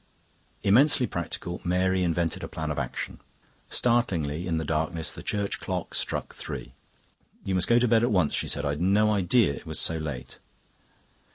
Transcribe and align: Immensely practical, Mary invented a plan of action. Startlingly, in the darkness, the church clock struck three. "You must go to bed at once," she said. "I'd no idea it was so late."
Immensely 0.63 1.05
practical, 1.05 1.61
Mary 1.63 2.01
invented 2.01 2.43
a 2.43 2.47
plan 2.47 2.71
of 2.71 2.79
action. 2.79 3.19
Startlingly, 3.69 4.47
in 4.47 4.57
the 4.57 4.65
darkness, 4.65 5.11
the 5.11 5.21
church 5.21 5.59
clock 5.59 5.93
struck 5.93 6.33
three. 6.33 6.73
"You 7.45 7.53
must 7.53 7.67
go 7.67 7.77
to 7.77 7.87
bed 7.87 8.01
at 8.03 8.09
once," 8.09 8.33
she 8.33 8.47
said. 8.47 8.65
"I'd 8.65 8.81
no 8.81 9.11
idea 9.11 9.53
it 9.53 9.67
was 9.67 9.79
so 9.79 9.97
late." 9.97 10.39